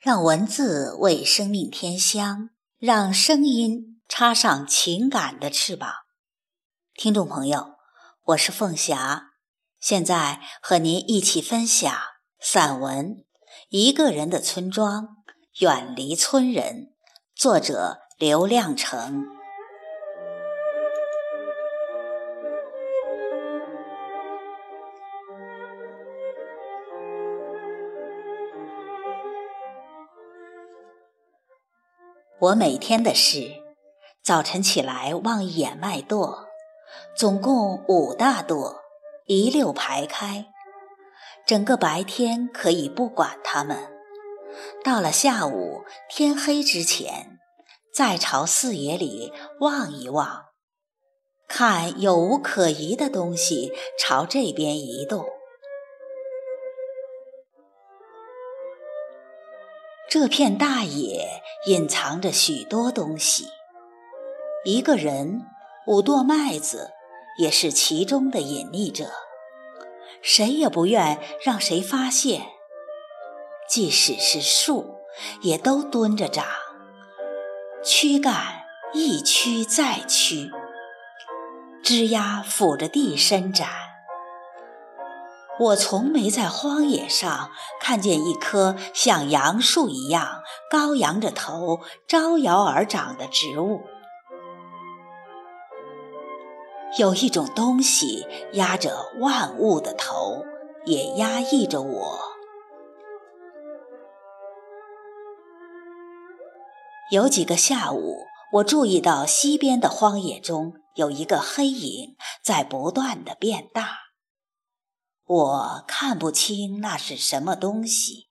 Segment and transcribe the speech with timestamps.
[0.00, 5.92] 让文字为生命添香，让声音插上情感的翅膀。
[6.94, 7.74] 听众朋友，
[8.28, 9.32] 我是凤霞，
[9.78, 11.94] 现在和您一起分享
[12.40, 13.08] 散文
[13.68, 15.16] 《一个人的村庄，
[15.58, 16.64] 远离村人》，
[17.36, 19.39] 作者刘亮程。
[32.40, 33.52] 我每天的事：
[34.24, 36.46] 早晨起来望一眼麦垛，
[37.14, 38.76] 总共五大垛，
[39.26, 40.46] 一溜排开。
[41.46, 43.76] 整个白天可以不管它们。
[44.82, 47.38] 到了下午天黑之前，
[47.92, 50.46] 再朝四野里望一望，
[51.46, 55.26] 看有无可疑的东西朝这边移动。
[60.10, 63.46] 这片大野隐藏着许多东西，
[64.64, 65.46] 一个人，
[65.86, 66.90] 五垛麦子，
[67.38, 69.12] 也是其中的隐匿者。
[70.20, 72.42] 谁也不愿让谁发现。
[73.68, 74.96] 即使是树，
[75.42, 76.44] 也都蹲着长，
[77.84, 80.50] 躯干一屈再屈，
[81.84, 83.68] 枝丫抚着地伸展。
[85.60, 93.82] 我从没在荒野上看见一棵像杨树一样高扬着头、招摇而长的植物。
[96.98, 100.44] 有一种东西压着万物的头，
[100.86, 102.18] 也压抑着我。
[107.12, 114.09] 有几个下午，我注意到西边的荒野中有一个黑影在不断的变大。
[115.32, 118.30] 我看不清那是什么东西，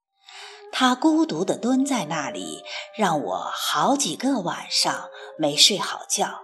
[0.69, 2.61] 它孤独地蹲在那里，
[2.94, 6.41] 让我好几个晚上没睡好觉。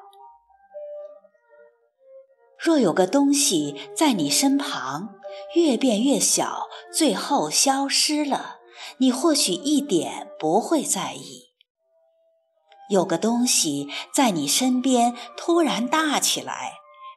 [2.57, 5.15] 若有个东西在你身旁，
[5.55, 8.59] 越变越小，最后消失了，
[8.99, 11.51] 你或许一点不会在意；
[12.89, 16.75] 有个东西在你身边突然大起来，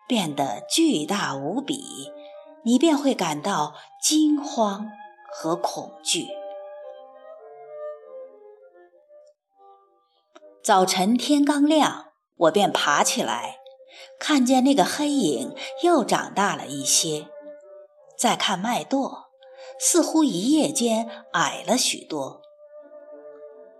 [0.08, 2.17] 变得巨大无比。
[2.64, 4.90] 你便会感到惊慌
[5.32, 6.28] 和恐惧。
[10.62, 13.58] 早晨天刚亮，我便爬起来，
[14.18, 17.28] 看见那个黑影又长大了一些。
[18.18, 19.28] 再看麦垛，
[19.80, 22.42] 似乎一夜间矮了许多。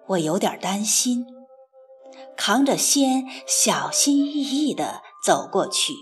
[0.07, 1.27] 我有点担心，
[2.37, 5.93] 扛着锨，小心翼翼地走过去。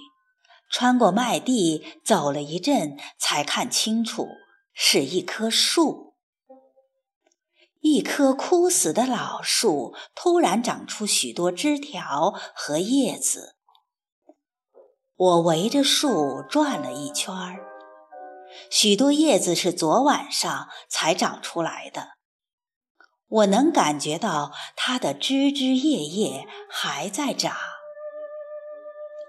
[0.69, 4.29] 穿过麦地，走了一阵，才看清楚，
[4.73, 6.15] 是一棵树。
[7.81, 13.55] 一棵枯死的老树，突然长出许多枝条和叶子。
[15.15, 17.61] 我围着树转了一圈儿，
[18.71, 22.17] 许多叶子是昨晚上才长出来的。
[23.29, 27.57] 我能感觉到它的枝枝叶叶还在长。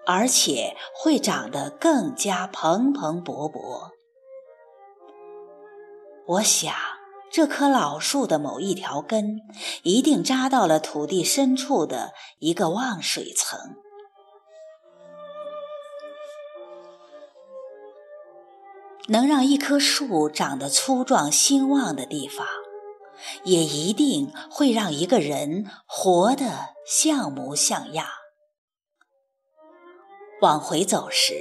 [0.08, 3.90] 而且会长得更加蓬蓬勃勃。
[6.26, 6.74] 我想，
[7.30, 9.42] 这棵老树的某一条根
[9.84, 13.60] 一定扎到了土地深处的一个望水层。
[19.10, 22.46] 能让一棵树长得粗壮兴旺的地方，
[23.44, 28.06] 也一定会让一个人活得像模像样。
[30.40, 31.34] 往回走时，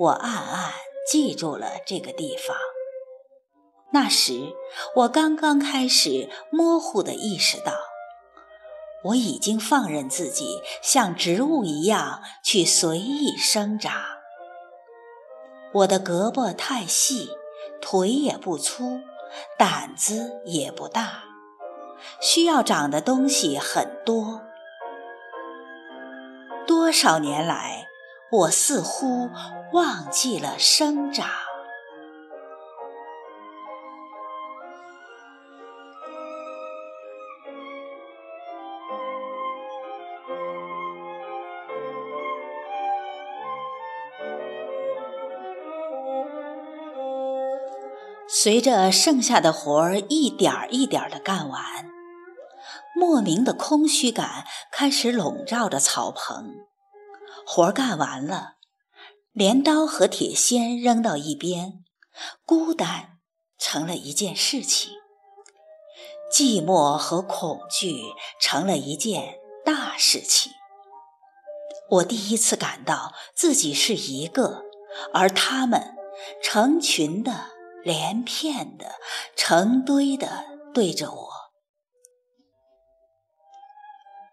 [0.00, 0.72] 我暗暗
[1.08, 2.56] 记住了这个地方。
[3.92, 4.52] 那时，
[4.96, 7.72] 我刚刚开始模糊地意识到，
[9.04, 13.94] 我已经放任自己像植物一样去随意生长。
[15.72, 17.30] 我的胳膊太细，
[17.80, 18.98] 腿也不粗，
[19.56, 21.22] 胆子也不大，
[22.20, 24.42] 需要长的东西很多。
[26.66, 27.85] 多少年来，
[28.32, 29.30] 我似乎
[29.72, 31.28] 忘记了生长。
[48.28, 51.62] 随着剩下的活儿一点儿一点儿的干完，
[52.94, 56.54] 莫名的空虚感开始笼罩着草棚。
[57.48, 58.56] 活干完了，
[59.30, 61.84] 镰刀和铁锨扔到一边，
[62.44, 63.20] 孤单
[63.56, 64.90] 成了一件事情。
[66.30, 68.02] 寂寞和恐惧
[68.40, 70.50] 成了一件大事情。
[71.88, 74.64] 我第一次感到自己是一个，
[75.14, 75.94] 而他们
[76.42, 77.52] 成群的、
[77.84, 78.96] 连片的、
[79.36, 81.45] 成堆的对着我。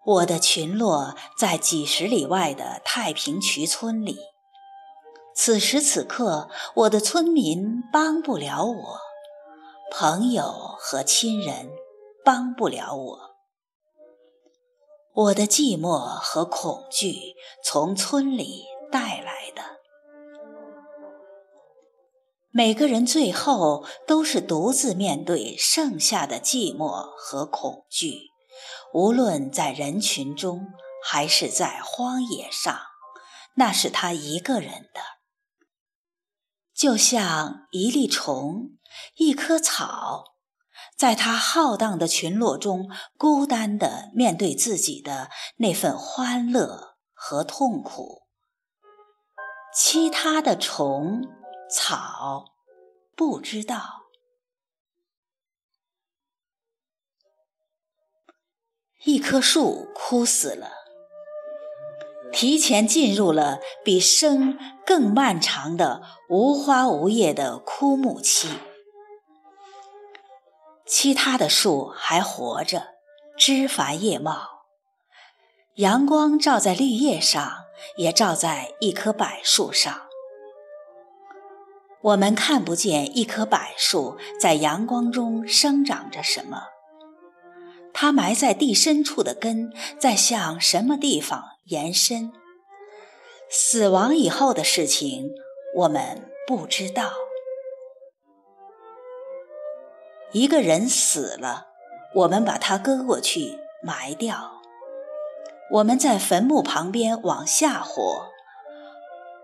[0.05, 4.17] 我的群落在几十里外的太平渠村里。
[5.35, 8.99] 此时此刻，我的村民帮不了我，
[9.91, 10.43] 朋友
[10.77, 11.71] 和亲人
[12.23, 13.19] 帮不了我。
[15.13, 19.61] 我的寂寞和恐惧从村里带来的。
[22.51, 28.32] 每个人最后都是独自面对剩下的寂寞和恐惧，
[28.93, 30.67] 无论在人群中
[31.03, 32.79] 还是在荒野上，
[33.55, 35.01] 那是他一个人的。
[36.75, 38.77] 就像一粒虫，
[39.15, 40.25] 一棵草。
[40.97, 48.27] 在他浩荡的群落中，孤单地面对自己的那份欢乐和痛苦。
[49.75, 51.23] 其他的虫
[51.69, 52.45] 草
[53.15, 54.02] 不知道。
[59.05, 60.71] 一棵树枯死了，
[62.31, 68.47] 提前进入了比生更漫长的无花无叶的枯木期。
[70.85, 72.93] 其他的树还活着，
[73.37, 74.63] 枝繁叶茂，
[75.75, 77.65] 阳光照在绿叶上，
[77.97, 80.03] 也照在一棵柏树上。
[82.01, 86.67] 我们看不见一棵柏树在阳光中生长着什么，
[87.93, 92.33] 它埋在地深处的根在向什么地方延伸？
[93.49, 95.29] 死亡以后的事情，
[95.75, 97.11] 我们不知道。
[100.31, 101.67] 一个人死了，
[102.15, 104.53] 我们把他割过去埋掉。
[105.71, 108.27] 我们在坟墓旁边往下活，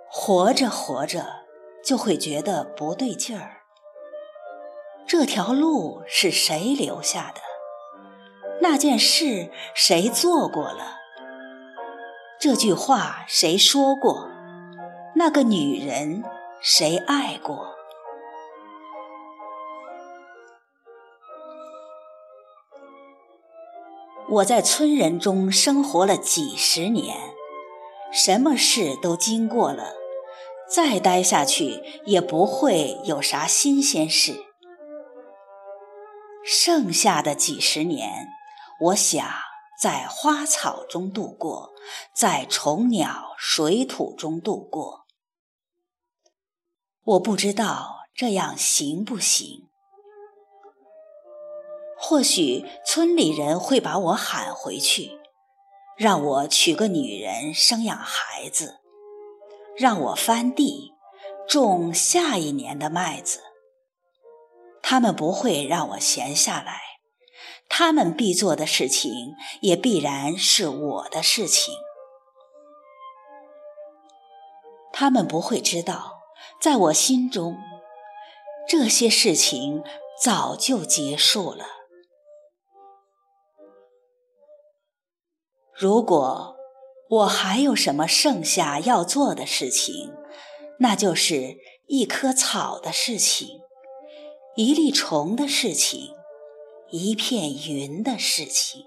[0.10, 1.46] 活着活着
[1.86, 3.62] 就会觉得不对劲儿。
[5.08, 7.42] 这条路是谁留下的？
[8.62, 10.98] 那件事谁做过了？
[12.40, 14.30] 这句话谁说过？
[15.16, 16.24] 那个女人
[16.62, 17.76] 谁爱过？
[24.30, 27.18] 我在村人中生活了几十年，
[28.12, 29.94] 什么事都经过了，
[30.70, 34.46] 再待下去也不会有啥新鲜事。
[36.46, 38.28] 剩下的几十年，
[38.82, 39.28] 我想
[39.82, 41.74] 在花草中度过，
[42.14, 45.06] 在虫鸟水土中度过。
[47.04, 49.68] 我不知道这样行不行。
[51.98, 55.20] 或许村里人会把我喊回去，
[55.98, 58.80] 让我娶个女人生养孩子，
[59.76, 60.94] 让我翻地
[61.48, 63.42] 种下一年的麦子。
[64.82, 66.80] 他们不会让我闲下来，
[67.70, 71.74] 他们必做的事情也必然是我的事情。
[74.92, 76.20] 他们不会知道，
[76.60, 77.58] 在我心中，
[78.68, 79.82] 这些事情
[80.22, 81.66] 早就结束了。
[85.74, 86.58] 如果
[87.10, 90.14] 我还有什么剩下要做的事情，
[90.80, 91.56] 那就是
[91.88, 93.48] 一棵草的事情，
[94.58, 96.14] 一粒虫的事情，
[96.92, 98.84] 一片云的事情。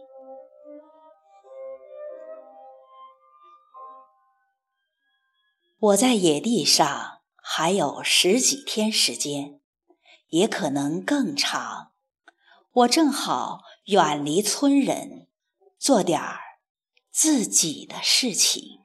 [5.78, 9.60] 我在野地上还有十几天时间，
[10.28, 11.92] 也可能更长。
[12.72, 15.28] 我正好远离村人，
[15.78, 16.40] 做点儿。
[17.10, 18.81] 自己的事情。